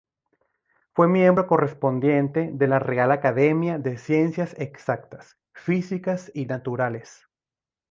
Fue 0.95 1.07
miembro 1.07 1.45
correspondiente 1.45 2.49
de 2.51 2.67
la 2.67 2.79
Real 2.79 3.11
Academia 3.11 3.77
de 3.77 3.97
Ciencias 3.99 4.55
Exactas, 4.57 5.37
Físicas 5.53 6.31
y 6.33 6.47
Naturales. 6.47 7.27